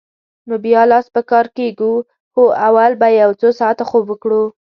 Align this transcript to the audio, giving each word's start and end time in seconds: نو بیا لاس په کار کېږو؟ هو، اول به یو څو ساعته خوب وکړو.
نو 0.47 0.55
بیا 0.65 0.81
لاس 0.91 1.05
په 1.15 1.21
کار 1.31 1.45
کېږو؟ 1.57 1.93
هو، 2.35 2.43
اول 2.67 2.91
به 3.01 3.07
یو 3.21 3.31
څو 3.39 3.47
ساعته 3.59 3.83
خوب 3.89 4.05
وکړو. 4.09 4.43